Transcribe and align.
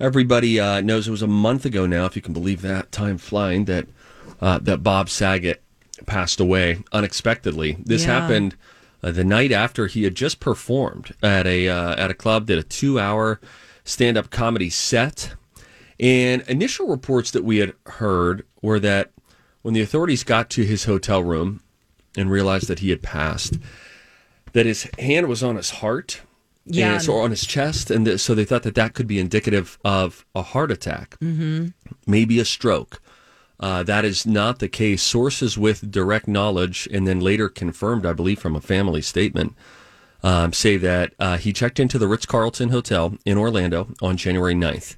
Everybody 0.00 0.58
uh, 0.58 0.80
knows 0.80 1.06
it 1.06 1.12
was 1.12 1.22
a 1.22 1.26
month 1.26 1.64
ago 1.64 1.86
now, 1.86 2.04
if 2.04 2.16
you 2.16 2.22
can 2.22 2.32
believe 2.32 2.62
that, 2.62 2.90
time 2.90 3.18
flying, 3.18 3.66
that 3.66 3.86
uh, 4.40 4.58
that 4.58 4.82
Bob 4.82 5.08
Saget 5.08 5.62
passed 6.06 6.40
away 6.40 6.82
unexpectedly. 6.92 7.76
This 7.84 8.04
Yeah. 8.04 8.20
happened 8.20 8.56
uh, 9.02 9.12
the 9.12 9.22
night 9.24 9.52
after 9.52 9.86
he 9.86 10.02
had 10.02 10.14
just 10.16 10.40
performed 10.40 11.14
at 11.22 11.46
a 11.46 11.68
uh, 11.68 11.94
at 11.96 12.10
a 12.10 12.14
club, 12.14 12.46
did 12.46 12.58
a 12.58 12.62
two 12.62 12.98
hour 12.98 13.40
stand 13.84 14.16
up 14.16 14.30
comedy 14.30 14.70
set. 14.70 15.34
And 16.00 16.42
initial 16.48 16.88
reports 16.88 17.30
that 17.30 17.44
we 17.44 17.58
had 17.58 17.72
heard 17.86 18.44
were 18.60 18.80
that 18.80 19.12
when 19.62 19.74
the 19.74 19.80
authorities 19.80 20.24
got 20.24 20.50
to 20.50 20.64
his 20.64 20.84
hotel 20.86 21.22
room 21.22 21.60
and 22.16 22.30
realized 22.30 22.66
that 22.66 22.80
he 22.80 22.90
had 22.90 23.00
passed, 23.00 23.58
that 24.52 24.66
his 24.66 24.88
hand 24.98 25.28
was 25.28 25.42
on 25.44 25.54
his 25.56 25.70
heart. 25.70 26.22
Yeah. 26.66 26.94
And 26.94 27.02
so 27.02 27.14
on 27.16 27.30
his 27.30 27.46
chest, 27.46 27.90
and 27.90 28.06
th- 28.06 28.20
so 28.20 28.34
they 28.34 28.44
thought 28.44 28.62
that 28.62 28.74
that 28.76 28.94
could 28.94 29.06
be 29.06 29.18
indicative 29.18 29.78
of 29.84 30.24
a 30.34 30.42
heart 30.42 30.70
attack, 30.70 31.16
Mm-hmm. 31.20 31.68
maybe 32.06 32.38
a 32.40 32.44
stroke. 32.44 33.00
Uh, 33.60 33.82
that 33.82 34.04
is 34.04 34.26
not 34.26 34.58
the 34.58 34.68
case. 34.68 35.02
Sources 35.02 35.56
with 35.58 35.90
direct 35.90 36.26
knowledge, 36.26 36.88
and 36.92 37.06
then 37.06 37.20
later 37.20 37.48
confirmed, 37.48 38.04
I 38.06 38.12
believe, 38.12 38.38
from 38.38 38.56
a 38.56 38.60
family 38.60 39.00
statement, 39.02 39.54
um, 40.22 40.52
say 40.52 40.76
that 40.78 41.12
uh, 41.18 41.36
he 41.36 41.52
checked 41.52 41.78
into 41.78 41.98
the 41.98 42.08
Ritz 42.08 42.26
Carlton 42.26 42.70
Hotel 42.70 43.16
in 43.24 43.36
Orlando 43.38 43.88
on 44.02 44.16
January 44.16 44.54
9th, 44.54 44.96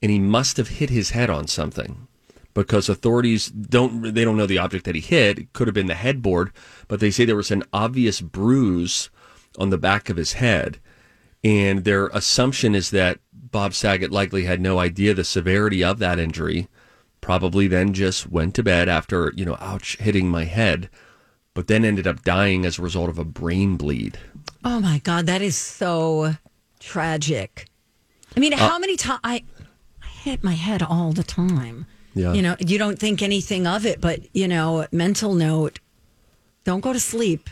and 0.00 0.10
he 0.10 0.18
must 0.20 0.56
have 0.56 0.68
hit 0.68 0.88
his 0.90 1.10
head 1.10 1.28
on 1.30 1.48
something 1.48 2.06
because 2.54 2.88
authorities 2.88 3.48
don't 3.48 4.14
they 4.14 4.24
don't 4.24 4.36
know 4.36 4.46
the 4.46 4.58
object 4.58 4.84
that 4.86 4.94
he 4.94 5.00
hit. 5.00 5.38
It 5.38 5.52
could 5.52 5.66
have 5.66 5.74
been 5.74 5.86
the 5.88 5.94
headboard, 5.94 6.52
but 6.88 7.00
they 7.00 7.10
say 7.10 7.24
there 7.24 7.36
was 7.36 7.50
an 7.50 7.64
obvious 7.72 8.20
bruise 8.20 9.10
on 9.58 9.70
the 9.70 9.78
back 9.78 10.08
of 10.08 10.16
his 10.16 10.34
head. 10.34 10.78
And 11.42 11.84
their 11.84 12.08
assumption 12.08 12.74
is 12.74 12.90
that 12.90 13.20
Bob 13.32 13.74
Saget 13.74 14.10
likely 14.10 14.44
had 14.44 14.60
no 14.60 14.78
idea 14.78 15.14
the 15.14 15.24
severity 15.24 15.82
of 15.84 15.98
that 15.98 16.18
injury. 16.18 16.68
Probably 17.20 17.66
then 17.68 17.92
just 17.92 18.30
went 18.30 18.54
to 18.56 18.62
bed 18.62 18.88
after, 18.88 19.32
you 19.36 19.44
know, 19.44 19.56
ouch, 19.60 19.96
hitting 19.98 20.28
my 20.28 20.44
head, 20.44 20.90
but 21.54 21.66
then 21.66 21.84
ended 21.84 22.06
up 22.06 22.22
dying 22.22 22.66
as 22.66 22.78
a 22.78 22.82
result 22.82 23.08
of 23.08 23.18
a 23.18 23.24
brain 23.24 23.76
bleed. 23.76 24.18
Oh 24.64 24.80
my 24.80 24.98
God, 24.98 25.26
that 25.26 25.42
is 25.42 25.56
so 25.56 26.34
tragic. 26.80 27.68
I 28.36 28.40
mean, 28.40 28.52
uh, 28.52 28.58
how 28.58 28.78
many 28.78 28.96
times 28.96 29.20
I, 29.24 29.44
I 30.02 30.06
hit 30.06 30.44
my 30.44 30.54
head 30.54 30.82
all 30.82 31.12
the 31.12 31.24
time. 31.24 31.86
Yeah. 32.14 32.32
You 32.32 32.42
know, 32.42 32.56
you 32.58 32.78
don't 32.78 32.98
think 32.98 33.22
anything 33.22 33.66
of 33.66 33.86
it, 33.86 34.00
but 34.00 34.20
you 34.34 34.48
know, 34.48 34.86
mental 34.90 35.34
note: 35.34 35.80
don't 36.64 36.80
go 36.80 36.92
to 36.92 37.00
sleep 37.00 37.48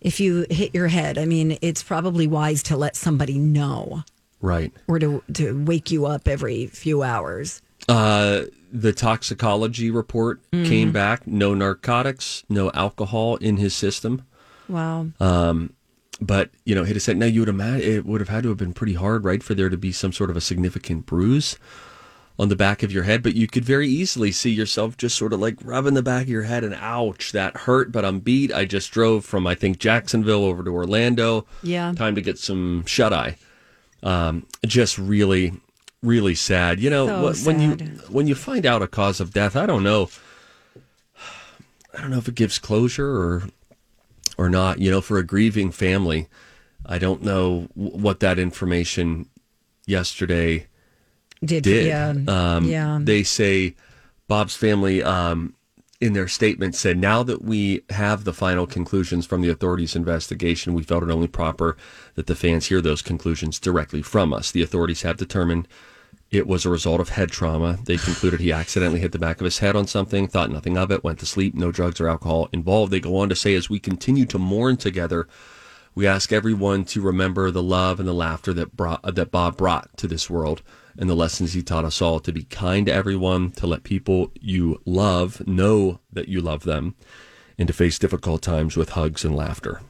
if 0.00 0.20
you 0.20 0.46
hit 0.50 0.74
your 0.74 0.88
head. 0.88 1.18
I 1.18 1.24
mean, 1.24 1.58
it's 1.62 1.82
probably 1.82 2.26
wise 2.26 2.62
to 2.64 2.76
let 2.76 2.96
somebody 2.96 3.38
know 3.38 4.02
Right. 4.40 4.72
or 4.86 4.98
to 4.98 5.22
to 5.34 5.64
wake 5.64 5.90
you 5.90 6.06
up 6.06 6.28
every 6.28 6.66
few 6.66 7.02
hours. 7.02 7.60
Uh, 7.88 8.42
the 8.70 8.92
toxicology 8.92 9.90
report 9.90 10.40
came 10.52 10.92
back 10.92 11.26
no 11.26 11.54
narcotics, 11.54 12.44
no 12.48 12.70
alcohol 12.72 13.36
in 13.36 13.56
his 13.56 13.74
system. 13.74 14.22
Wow. 14.68 15.08
Um, 15.20 15.72
but 16.20 16.50
you 16.64 16.74
know, 16.74 16.84
hit 16.84 16.94
his 16.96 17.06
head. 17.06 17.16
Now 17.16 17.26
you 17.26 17.40
would 17.40 17.48
imagine 17.48 17.88
it 17.90 18.04
would 18.04 18.20
have 18.20 18.28
had 18.28 18.42
to 18.42 18.48
have 18.50 18.58
been 18.58 18.74
pretty 18.74 18.94
hard, 18.94 19.24
right, 19.24 19.42
for 19.42 19.54
there 19.54 19.70
to 19.70 19.76
be 19.78 19.92
some 19.92 20.12
sort 20.12 20.28
of 20.30 20.36
a 20.36 20.40
significant 20.40 21.06
bruise 21.06 21.56
on 22.38 22.48
the 22.48 22.56
back 22.56 22.82
of 22.82 22.92
your 22.92 23.02
head. 23.02 23.22
But 23.22 23.34
you 23.34 23.46
could 23.48 23.64
very 23.64 23.88
easily 23.88 24.30
see 24.32 24.50
yourself 24.50 24.96
just 24.96 25.16
sort 25.16 25.32
of 25.32 25.40
like 25.40 25.56
rubbing 25.62 25.94
the 25.94 26.02
back 26.02 26.22
of 26.22 26.28
your 26.28 26.44
head 26.44 26.62
and 26.64 26.74
ouch, 26.74 27.32
that 27.32 27.56
hurt. 27.56 27.90
But 27.92 28.04
I'm 28.04 28.20
beat. 28.20 28.52
I 28.52 28.64
just 28.64 28.90
drove 28.92 29.24
from 29.24 29.46
I 29.46 29.54
think 29.54 29.78
Jacksonville 29.78 30.44
over 30.44 30.62
to 30.62 30.70
Orlando. 30.70 31.46
Yeah. 31.62 31.92
time 31.96 32.14
to 32.14 32.20
get 32.20 32.38
some 32.38 32.84
shut 32.86 33.12
eye. 33.12 33.36
Um, 34.02 34.46
just 34.64 34.96
really, 34.98 35.52
really 36.02 36.36
sad. 36.36 36.78
You 36.78 36.90
know, 36.90 37.06
So 37.06 37.32
wh- 37.42 37.46
when 37.46 37.60
you 37.60 37.70
when 38.08 38.26
you 38.28 38.34
find 38.36 38.64
out 38.64 38.82
a 38.82 38.86
cause 38.86 39.18
of 39.20 39.32
death, 39.32 39.56
I 39.56 39.66
don't 39.66 39.82
know. 39.82 40.08
I 41.96 42.00
don't 42.02 42.10
know 42.10 42.18
if 42.18 42.28
it 42.28 42.34
gives 42.36 42.58
closure 42.58 43.10
or 43.10 43.42
or 44.36 44.48
not. 44.48 44.78
You 44.78 44.90
know, 44.92 45.00
for 45.00 45.18
a 45.18 45.24
grieving 45.26 45.72
family, 45.72 46.28
I 46.86 46.98
don't 46.98 47.22
know 47.22 47.68
w- 47.76 47.96
what 47.98 48.20
that 48.20 48.38
information 48.38 49.28
yesterday 49.86 50.68
Did, 51.44 51.64
did. 51.64 51.86
yeah. 51.86 52.14
Um, 52.26 52.64
yeah. 52.64 52.98
They 53.00 53.22
say 53.22 53.74
Bob's 54.26 54.56
family, 54.56 55.02
um, 55.02 55.54
in 56.00 56.12
their 56.12 56.28
statement, 56.28 56.74
said 56.76 56.96
now 56.96 57.22
that 57.24 57.42
we 57.42 57.82
have 57.90 58.24
the 58.24 58.32
final 58.32 58.66
conclusions 58.66 59.26
from 59.26 59.40
the 59.40 59.48
authorities' 59.48 59.96
investigation, 59.96 60.74
we 60.74 60.84
felt 60.84 61.02
it 61.02 61.10
only 61.10 61.26
proper 61.26 61.76
that 62.14 62.26
the 62.26 62.36
fans 62.36 62.66
hear 62.66 62.80
those 62.80 63.02
conclusions 63.02 63.58
directly 63.58 64.02
from 64.02 64.32
us. 64.32 64.52
The 64.52 64.62
authorities 64.62 65.02
have 65.02 65.16
determined 65.16 65.66
it 66.30 66.46
was 66.46 66.64
a 66.64 66.70
result 66.70 67.00
of 67.00 67.08
head 67.10 67.30
trauma. 67.30 67.78
They 67.84 67.96
concluded 67.96 68.40
he 68.40 68.52
accidentally 68.52 69.00
hit 69.00 69.12
the 69.12 69.18
back 69.18 69.40
of 69.40 69.44
his 69.44 69.58
head 69.58 69.74
on 69.74 69.86
something, 69.86 70.28
thought 70.28 70.50
nothing 70.50 70.76
of 70.76 70.90
it, 70.90 71.02
went 71.02 71.18
to 71.20 71.26
sleep, 71.26 71.54
no 71.54 71.72
drugs 71.72 72.00
or 72.00 72.08
alcohol 72.08 72.48
involved. 72.52 72.92
They 72.92 73.00
go 73.00 73.16
on 73.16 73.28
to 73.30 73.34
say, 73.34 73.54
as 73.54 73.70
we 73.70 73.78
continue 73.80 74.26
to 74.26 74.38
mourn 74.38 74.76
together, 74.76 75.26
we 75.94 76.06
ask 76.06 76.30
everyone 76.30 76.84
to 76.86 77.00
remember 77.00 77.50
the 77.50 77.62
love 77.62 77.98
and 77.98 78.08
the 78.08 78.12
laughter 78.12 78.52
that 78.52 78.76
brought 78.76 79.02
that 79.14 79.30
Bob 79.30 79.56
brought 79.56 79.96
to 79.96 80.06
this 80.06 80.28
world 80.28 80.62
and 80.98 81.08
the 81.08 81.14
lessons 81.14 81.52
he 81.52 81.62
taught 81.62 81.84
us 81.84 82.02
all 82.02 82.20
to 82.20 82.32
be 82.32 82.42
kind 82.42 82.86
to 82.86 82.92
everyone, 82.92 83.52
to 83.52 83.66
let 83.66 83.84
people 83.84 84.32
you 84.40 84.80
love 84.84 85.46
know 85.46 86.00
that 86.12 86.28
you 86.28 86.40
love 86.40 86.64
them, 86.64 86.94
and 87.56 87.68
to 87.68 87.72
face 87.72 87.98
difficult 87.98 88.42
times 88.42 88.76
with 88.76 88.90
hugs 88.90 89.24
and 89.24 89.34
laughter. 89.34 89.80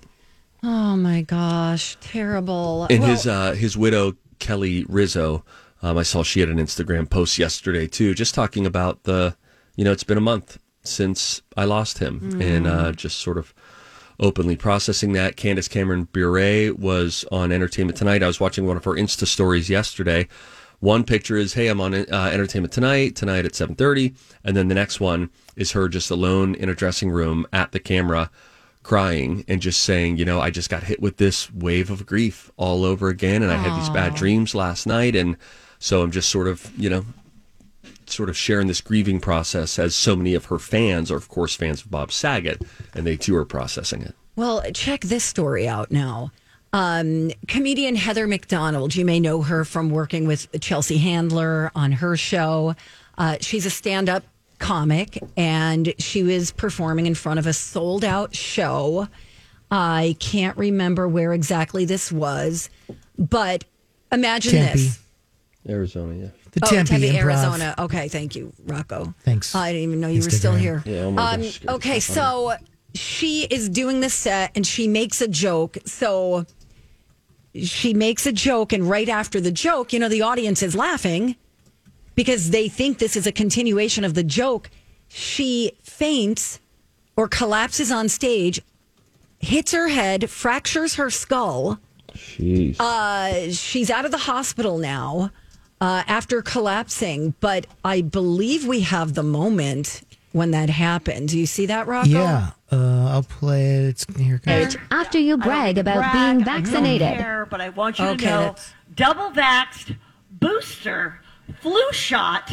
oh 0.62 0.96
my 0.96 1.22
gosh, 1.22 1.96
terrible. 2.00 2.86
And 2.90 3.00
Well, 3.00 3.10
his 3.10 3.26
uh, 3.26 3.52
his 3.52 3.76
widow 3.76 4.16
Kelly 4.38 4.84
Rizzo, 4.88 5.44
um, 5.82 5.98
I 5.98 6.02
saw 6.02 6.22
she 6.22 6.40
had 6.40 6.48
an 6.48 6.58
Instagram 6.58 7.08
post 7.08 7.38
yesterday 7.38 7.86
too, 7.86 8.14
just 8.14 8.34
talking 8.34 8.66
about 8.66 9.04
the, 9.04 9.36
you 9.76 9.84
know, 9.84 9.92
it's 9.92 10.04
been 10.04 10.18
a 10.18 10.22
month 10.22 10.58
since 10.82 11.42
I 11.56 11.64
lost 11.64 11.98
him, 11.98 12.40
and 12.40 12.66
uh, 12.66 12.92
just 12.92 13.18
sort 13.18 13.38
of 13.38 13.54
openly 14.20 14.56
processing 14.56 15.12
that. 15.12 15.36
Candace 15.36 15.68
Cameron 15.68 16.04
Bure 16.04 16.74
was 16.74 17.24
on 17.30 17.52
Entertainment 17.52 17.96
Tonight. 17.96 18.22
I 18.22 18.26
was 18.26 18.40
watching 18.40 18.66
one 18.66 18.76
of 18.76 18.84
her 18.84 18.92
Insta 18.92 19.26
stories 19.26 19.68
yesterday. 19.70 20.28
One 20.80 21.02
picture 21.02 21.36
is, 21.36 21.54
"Hey, 21.54 21.66
I'm 21.66 21.80
on 21.80 21.94
uh, 21.94 22.30
Entertainment 22.32 22.72
Tonight 22.72 23.16
tonight 23.16 23.44
at 23.44 23.52
7:30," 23.52 24.14
and 24.44 24.56
then 24.56 24.68
the 24.68 24.74
next 24.74 25.00
one 25.00 25.30
is 25.56 25.72
her 25.72 25.88
just 25.88 26.10
alone 26.10 26.54
in 26.54 26.68
a 26.68 26.74
dressing 26.74 27.10
room 27.10 27.46
at 27.52 27.72
the 27.72 27.80
camera, 27.80 28.30
crying 28.84 29.44
and 29.48 29.60
just 29.60 29.82
saying, 29.82 30.18
"You 30.18 30.24
know, 30.24 30.40
I 30.40 30.50
just 30.50 30.70
got 30.70 30.84
hit 30.84 31.02
with 31.02 31.16
this 31.16 31.52
wave 31.52 31.90
of 31.90 32.06
grief 32.06 32.52
all 32.56 32.84
over 32.84 33.08
again, 33.08 33.42
and 33.42 33.50
I 33.50 33.56
had 33.56 33.78
these 33.78 33.90
bad 33.90 34.14
dreams 34.14 34.54
last 34.54 34.86
night, 34.86 35.16
and 35.16 35.36
so 35.80 36.02
I'm 36.02 36.12
just 36.12 36.28
sort 36.28 36.46
of, 36.46 36.70
you 36.76 36.90
know." 36.90 37.04
Sort 38.06 38.30
of 38.30 38.38
sharing 38.38 38.68
this 38.68 38.80
grieving 38.80 39.20
process 39.20 39.78
as 39.78 39.94
so 39.94 40.16
many 40.16 40.32
of 40.32 40.46
her 40.46 40.58
fans 40.58 41.10
are, 41.10 41.16
of 41.16 41.28
course, 41.28 41.54
fans 41.54 41.82
of 41.82 41.90
Bob 41.90 42.10
Saget, 42.10 42.62
and 42.94 43.06
they 43.06 43.18
too 43.18 43.36
are 43.36 43.44
processing 43.44 44.00
it. 44.00 44.14
Well, 44.34 44.62
check 44.72 45.02
this 45.02 45.24
story 45.24 45.68
out 45.68 45.90
now. 45.90 46.32
Um, 46.72 47.30
comedian 47.46 47.96
Heather 47.96 48.26
McDonald, 48.26 48.94
you 48.94 49.04
may 49.04 49.20
know 49.20 49.42
her 49.42 49.64
from 49.64 49.90
working 49.90 50.26
with 50.26 50.48
Chelsea 50.60 50.98
Handler 50.98 51.70
on 51.74 51.92
her 51.92 52.16
show. 52.16 52.74
Uh, 53.16 53.36
she's 53.40 53.64
a 53.66 53.70
stand 53.70 54.08
up 54.08 54.24
comic 54.58 55.22
and 55.36 55.94
she 55.98 56.22
was 56.22 56.50
performing 56.50 57.06
in 57.06 57.14
front 57.14 57.38
of 57.38 57.46
a 57.46 57.52
sold 57.52 58.04
out 58.04 58.34
show. 58.34 59.08
I 59.70 60.16
can't 60.18 60.56
remember 60.56 61.06
where 61.08 61.32
exactly 61.32 61.84
this 61.84 62.10
was, 62.10 62.70
but 63.18 63.64
imagine 64.10 64.52
Tempe. 64.52 64.78
this. 64.78 65.00
Arizona, 65.68 66.14
yeah. 66.14 66.28
The 66.52 66.60
oh, 66.64 66.68
Tempe, 66.70 66.90
Tempe, 66.90 67.18
Arizona. 67.18 67.74
Okay, 67.78 68.08
thank 68.08 68.34
you, 68.34 68.52
Rocco. 68.64 69.14
Thanks. 69.22 69.54
I 69.54 69.72
didn't 69.72 69.88
even 69.88 70.00
know 70.00 70.08
you 70.08 70.22
were 70.22 70.30
still 70.30 70.54
here. 70.54 70.82
Yeah, 70.86 71.00
oh 71.00 71.10
my 71.10 71.34
um, 71.34 71.42
gosh, 71.42 71.60
okay, 71.68 72.00
so 72.00 72.14
so 72.14 72.56
she 72.94 73.44
is 73.44 73.68
doing 73.68 74.00
the 74.00 74.08
set 74.08 74.52
and 74.54 74.66
she 74.66 74.88
makes 74.88 75.20
a 75.20 75.28
joke. 75.28 75.76
So 75.84 76.46
she 77.54 77.94
makes 77.94 78.26
a 78.26 78.32
joke, 78.32 78.72
and 78.72 78.88
right 78.88 79.08
after 79.08 79.40
the 79.40 79.50
joke, 79.50 79.92
you 79.92 79.98
know, 79.98 80.08
the 80.08 80.22
audience 80.22 80.62
is 80.62 80.74
laughing 80.74 81.36
because 82.14 82.50
they 82.50 82.68
think 82.68 82.98
this 82.98 83.16
is 83.16 83.26
a 83.26 83.32
continuation 83.32 84.04
of 84.04 84.14
the 84.14 84.22
joke. 84.24 84.70
She 85.08 85.72
faints 85.82 86.60
or 87.16 87.28
collapses 87.28 87.90
on 87.90 88.08
stage, 88.08 88.60
hits 89.38 89.72
her 89.72 89.88
head, 89.88 90.30
fractures 90.30 90.96
her 90.96 91.10
skull. 91.10 91.78
Jeez. 92.14 92.76
Uh, 92.78 93.52
she's 93.52 93.90
out 93.90 94.04
of 94.04 94.10
the 94.10 94.18
hospital 94.18 94.78
now 94.78 95.30
uh, 95.80 96.02
after 96.06 96.42
collapsing, 96.42 97.34
but 97.40 97.66
I 97.84 98.00
believe 98.02 98.66
we 98.66 98.80
have 98.80 99.14
the 99.14 99.22
moment 99.22 100.02
when 100.32 100.50
that 100.52 100.68
happened. 100.70 101.28
Do 101.28 101.38
you 101.38 101.46
see 101.46 101.66
that, 101.66 101.86
Rocco? 101.86 102.08
Yeah, 102.08 102.50
uh, 102.70 103.08
I'll 103.10 103.22
play 103.22 103.64
it. 103.76 103.84
It's 103.88 104.06
here. 104.16 104.36
it 104.36 104.42
comes. 104.44 104.76
after 104.90 105.18
you 105.18 105.36
brag 105.38 105.78
about 105.78 105.96
brag, 105.96 106.12
being 106.12 106.24
I 106.24 106.32
don't 106.56 106.64
vaccinated. 106.64 107.18
care, 107.18 107.46
but 107.46 107.60
I 107.60 107.70
want 107.70 107.98
you 107.98 108.06
Okay, 108.06 108.16
to 108.24 108.30
know 108.30 108.40
that's- 108.40 108.72
double 108.94 109.30
vaxxed, 109.30 109.96
booster, 110.32 111.20
flu 111.60 111.80
shot, 111.92 112.50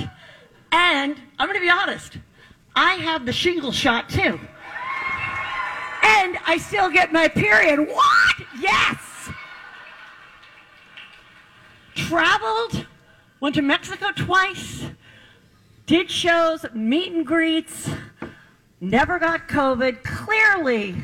and 0.72 1.16
I'm 1.39 1.48
going 1.48 1.60
to 1.60 1.62
be 1.66 1.69
honest, 1.69 2.18
I 2.75 2.94
have 2.95 3.25
the 3.25 3.33
shingle 3.33 3.72
shot 3.72 4.10
too. 4.10 4.39
And 6.07 6.38
I 6.45 6.57
still 6.57 6.89
get 6.92 7.12
my 7.12 7.27
period. 7.27 7.80
What? 7.80 8.36
Yes! 8.60 8.98
Traveled, 11.95 12.86
went 13.39 13.56
to 13.56 13.62
Mexico 13.62 14.07
twice, 14.16 14.83
did 15.86 16.10
shows, 16.10 16.66
meet 16.74 17.12
and 17.12 17.26
greets, 17.26 17.90
never 18.82 19.20
got 19.20 19.48
COVID. 19.48 20.04
Clearly, 20.04 20.96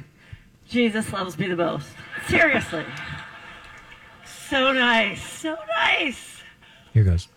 Jesus 0.68 1.12
loves 1.14 1.38
me 1.38 1.48
the 1.48 1.56
most. 1.56 1.88
Seriously. 2.28 2.86
So 4.50 4.72
nice. 4.72 5.22
So 5.22 5.58
nice. 5.68 6.42
Here 6.94 7.04
goes. 7.04 7.28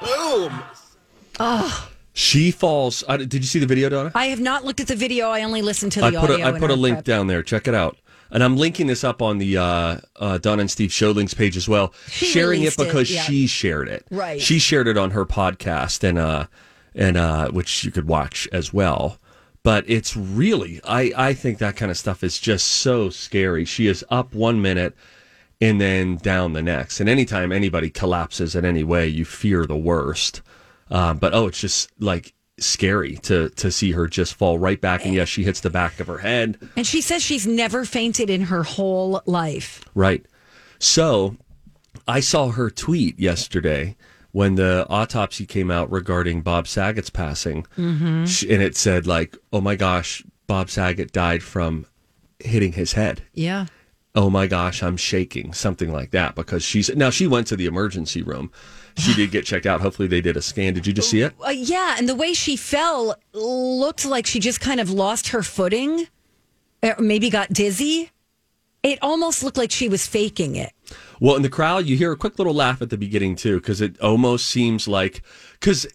Boom. 0.00 0.62
Oh. 1.38 1.88
She 2.14 2.50
falls. 2.50 3.02
I, 3.08 3.16
did 3.16 3.34
you 3.34 3.42
see 3.44 3.58
the 3.58 3.66
video, 3.66 3.88
Donna? 3.88 4.12
I 4.14 4.26
have 4.26 4.40
not 4.40 4.64
looked 4.64 4.80
at 4.80 4.86
the 4.86 4.96
video. 4.96 5.30
I 5.30 5.44
only 5.44 5.62
listened 5.62 5.92
to 5.92 6.00
the 6.00 6.06
I 6.06 6.10
put 6.10 6.30
audio. 6.30 6.46
a, 6.46 6.52
I 6.52 6.58
put 6.58 6.70
a 6.70 6.74
link 6.74 6.96
prep. 6.96 7.04
down 7.04 7.26
there. 7.26 7.42
Check 7.42 7.66
it 7.66 7.74
out. 7.74 7.96
And 8.32 8.42
I'm 8.42 8.56
linking 8.56 8.86
this 8.86 9.04
up 9.04 9.20
on 9.20 9.38
the 9.38 9.58
uh, 9.58 9.96
uh, 10.16 10.38
Donna 10.38 10.62
and 10.62 10.70
Steve 10.70 10.92
Show 10.92 11.10
links 11.10 11.34
page 11.34 11.56
as 11.56 11.68
well. 11.68 11.92
She 12.08 12.26
sharing 12.26 12.62
it 12.62 12.76
released 12.76 12.80
it, 12.80 12.84
because 12.84 13.10
yeah. 13.10 13.22
she 13.22 13.46
shared 13.46 13.88
it. 13.88 14.06
Right. 14.10 14.40
She 14.40 14.58
shared 14.58 14.88
it 14.88 14.96
on 14.96 15.10
her 15.10 15.26
podcast 15.26 16.02
and 16.02 16.18
uh, 16.18 16.46
and 16.94 17.16
uh, 17.16 17.50
which 17.50 17.84
you 17.84 17.90
could 17.90 18.08
watch 18.08 18.48
as 18.50 18.72
well. 18.72 19.18
But 19.62 19.84
it's 19.86 20.16
really, 20.16 20.80
I, 20.82 21.12
I 21.16 21.34
think 21.34 21.58
that 21.58 21.76
kind 21.76 21.90
of 21.90 21.96
stuff 21.96 22.24
is 22.24 22.40
just 22.40 22.66
so 22.66 23.10
scary. 23.10 23.64
She 23.64 23.86
is 23.86 24.04
up 24.10 24.34
one 24.34 24.60
minute 24.60 24.96
and 25.60 25.80
then 25.80 26.16
down 26.16 26.52
the 26.52 26.62
next. 26.62 26.98
And 26.98 27.08
anytime 27.08 27.52
anybody 27.52 27.88
collapses 27.88 28.56
in 28.56 28.64
any 28.64 28.82
way, 28.82 29.06
you 29.06 29.24
fear 29.24 29.64
the 29.64 29.76
worst. 29.76 30.42
Uh, 30.90 31.14
but 31.14 31.32
oh, 31.32 31.46
it's 31.46 31.60
just 31.60 31.92
like 32.00 32.34
scary 32.64 33.16
to 33.18 33.48
to 33.50 33.70
see 33.70 33.92
her 33.92 34.06
just 34.06 34.34
fall 34.34 34.58
right 34.58 34.80
back. 34.80 35.04
And 35.04 35.14
yes, 35.14 35.28
she 35.28 35.44
hits 35.44 35.60
the 35.60 35.70
back 35.70 36.00
of 36.00 36.06
her 36.06 36.18
head. 36.18 36.58
And 36.76 36.86
she 36.86 37.00
says 37.00 37.22
she's 37.22 37.46
never 37.46 37.84
fainted 37.84 38.30
in 38.30 38.42
her 38.42 38.62
whole 38.62 39.22
life. 39.26 39.84
Right. 39.94 40.24
So 40.78 41.36
I 42.08 42.20
saw 42.20 42.48
her 42.48 42.70
tweet 42.70 43.18
yesterday 43.18 43.96
when 44.32 44.54
the 44.54 44.86
autopsy 44.88 45.46
came 45.46 45.70
out 45.70 45.90
regarding 45.92 46.42
Bob 46.42 46.66
Saget's 46.66 47.10
passing. 47.10 47.64
Mm-hmm. 47.76 48.52
And 48.52 48.62
it 48.62 48.76
said, 48.76 49.06
like, 49.06 49.36
oh 49.52 49.60
my 49.60 49.76
gosh, 49.76 50.24
Bob 50.46 50.70
Saget 50.70 51.12
died 51.12 51.42
from 51.42 51.86
hitting 52.38 52.72
his 52.72 52.94
head. 52.94 53.22
Yeah. 53.34 53.66
Oh 54.14 54.28
my 54.28 54.46
gosh, 54.46 54.82
I'm 54.82 54.96
shaking. 54.96 55.52
Something 55.52 55.92
like 55.92 56.10
that 56.10 56.34
because 56.34 56.62
she's 56.62 56.94
now 56.94 57.10
she 57.10 57.26
went 57.26 57.46
to 57.48 57.56
the 57.56 57.66
emergency 57.66 58.22
room. 58.22 58.50
She 58.96 59.14
did 59.14 59.30
get 59.30 59.44
checked 59.44 59.66
out. 59.66 59.80
Hopefully 59.80 60.08
they 60.08 60.20
did 60.20 60.36
a 60.36 60.42
scan. 60.42 60.74
Did 60.74 60.86
you 60.86 60.92
just 60.92 61.10
see 61.10 61.22
it? 61.22 61.32
Uh, 61.44 61.50
yeah, 61.50 61.96
and 61.98 62.08
the 62.08 62.14
way 62.14 62.32
she 62.32 62.56
fell 62.56 63.16
looked 63.32 64.04
like 64.04 64.26
she 64.26 64.38
just 64.38 64.60
kind 64.60 64.80
of 64.80 64.90
lost 64.90 65.28
her 65.28 65.42
footing, 65.42 66.08
or 66.82 66.96
maybe 66.98 67.30
got 67.30 67.52
dizzy. 67.52 68.10
It 68.82 68.98
almost 69.00 69.42
looked 69.44 69.56
like 69.56 69.70
she 69.70 69.88
was 69.88 70.06
faking 70.06 70.56
it. 70.56 70.72
Well, 71.20 71.36
in 71.36 71.42
the 71.42 71.48
crowd, 71.48 71.86
you 71.86 71.96
hear 71.96 72.12
a 72.12 72.16
quick 72.16 72.38
little 72.38 72.54
laugh 72.54 72.82
at 72.82 72.90
the 72.90 72.98
beginning 72.98 73.36
too, 73.36 73.60
because 73.60 73.80
it 73.80 73.98
almost 74.00 74.46
seems 74.46 74.88
like 74.88 75.22
because 75.52 75.86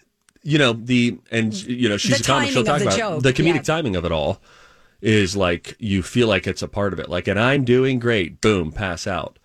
you 0.42 0.58
know 0.58 0.74
the 0.74 1.20
and 1.30 1.54
you 1.54 1.90
know 1.90 1.98
she's 1.98 2.18
The 2.20 2.24
a 2.24 2.26
comic. 2.26 2.50
She'll 2.52 2.64
talk 2.64 2.80
the 2.80 2.88
about 2.88 2.98
joke, 2.98 3.24
the 3.24 3.34
comedic 3.34 3.56
yeah. 3.56 3.62
timing 3.62 3.96
of 3.96 4.06
it 4.06 4.12
all 4.12 4.42
is 5.02 5.36
like 5.36 5.76
you 5.80 6.02
feel 6.02 6.28
like 6.28 6.48
it's 6.48 6.62
a 6.62 6.68
part 6.68 6.94
of 6.94 7.00
it. 7.00 7.10
Like, 7.10 7.28
and 7.28 7.40
I'm 7.40 7.64
doing 7.64 8.00
great. 8.00 8.42
Boom, 8.42 8.72
pass 8.72 9.06
out. 9.06 9.38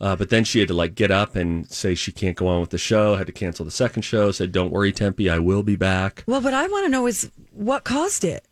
Uh, 0.00 0.14
but 0.14 0.30
then 0.30 0.44
she 0.44 0.60
had 0.60 0.68
to 0.68 0.74
like 0.74 0.94
get 0.94 1.10
up 1.10 1.34
and 1.34 1.68
say 1.70 1.94
she 1.94 2.12
can't 2.12 2.36
go 2.36 2.46
on 2.46 2.60
with 2.60 2.70
the 2.70 2.78
show. 2.78 3.16
Had 3.16 3.26
to 3.26 3.32
cancel 3.32 3.64
the 3.64 3.70
second 3.70 4.02
show. 4.02 4.30
Said, 4.30 4.52
"Don't 4.52 4.70
worry, 4.70 4.92
Tempe, 4.92 5.28
I 5.28 5.38
will 5.40 5.62
be 5.64 5.74
back." 5.76 6.22
Well, 6.26 6.40
what 6.40 6.54
I 6.54 6.68
want 6.68 6.86
to 6.86 6.88
know 6.88 7.06
is 7.08 7.30
what 7.52 7.82
caused 7.84 8.22
it. 8.24 8.44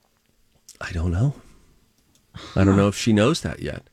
I 0.80 0.90
don't 0.92 1.12
know. 1.12 1.34
I 2.56 2.64
don't 2.64 2.76
know 2.76 2.88
if 2.88 2.96
she 2.96 3.12
knows 3.12 3.40
that 3.42 3.60
yet. 3.60 3.88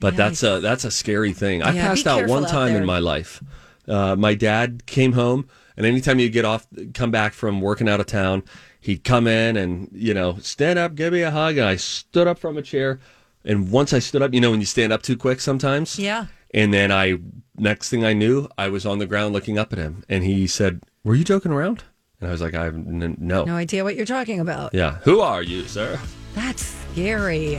But 0.00 0.16
that's 0.16 0.42
a 0.42 0.58
that's 0.60 0.84
a 0.84 0.90
scary 0.90 1.32
thing. 1.32 1.62
I 1.62 1.72
Yeah, 1.74 1.86
passed 1.88 2.06
out 2.06 2.26
one 2.28 2.44
time 2.44 2.72
there. 2.72 2.80
in 2.80 2.86
my 2.86 2.98
life. 2.98 3.42
Uh, 3.86 4.16
my 4.16 4.34
dad 4.34 4.84
came 4.86 5.12
home, 5.12 5.48
and 5.76 5.86
anytime 5.86 6.18
you 6.18 6.28
get 6.28 6.44
off, 6.44 6.66
come 6.92 7.10
back 7.10 7.32
from 7.34 7.60
working 7.60 7.88
out 7.88 8.00
of 8.00 8.06
town, 8.06 8.42
he'd 8.80 9.04
come 9.04 9.26
in 9.26 9.56
and 9.56 9.88
you 9.92 10.12
know 10.12 10.36
stand 10.40 10.78
up, 10.78 10.94
give 10.96 11.12
me 11.12 11.22
a 11.22 11.30
hug. 11.30 11.56
And 11.56 11.66
I 11.66 11.76
stood 11.76 12.26
up 12.26 12.38
from 12.38 12.58
a 12.58 12.62
chair, 12.62 12.98
and 13.44 13.70
once 13.70 13.92
I 13.92 14.00
stood 14.00 14.20
up, 14.22 14.34
you 14.34 14.40
know 14.40 14.50
when 14.50 14.60
you 14.60 14.66
stand 14.66 14.92
up 14.92 15.02
too 15.02 15.16
quick 15.16 15.40
sometimes. 15.40 15.98
Yeah. 15.98 16.26
And 16.54 16.72
then 16.72 16.90
I, 16.92 17.18
next 17.58 17.90
thing 17.90 18.04
I 18.04 18.12
knew, 18.12 18.48
I 18.56 18.68
was 18.68 18.86
on 18.86 18.98
the 19.00 19.06
ground 19.06 19.34
looking 19.34 19.58
up 19.58 19.72
at 19.72 19.78
him, 19.78 20.04
and 20.08 20.24
he 20.24 20.46
said, 20.46 20.80
"Were 21.02 21.14
you 21.16 21.24
joking 21.24 21.52
around?" 21.52 21.84
And 22.20 22.28
I 22.28 22.32
was 22.32 22.40
like, 22.40 22.54
"I 22.54 22.64
have 22.64 22.74
n- 22.74 23.16
no." 23.20 23.44
No 23.44 23.56
idea 23.56 23.82
what 23.84 23.96
you're 23.96 24.06
talking 24.06 24.38
about. 24.40 24.72
Yeah. 24.72 24.98
Who 25.02 25.20
are 25.20 25.42
you, 25.42 25.64
sir? 25.64 25.98
That's 26.34 26.74
scary. 26.92 27.56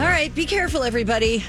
All 0.00 0.06
right, 0.06 0.34
be 0.34 0.46
careful, 0.46 0.82
everybody. 0.82 1.44